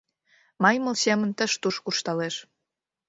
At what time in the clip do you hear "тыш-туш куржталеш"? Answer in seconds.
1.37-2.35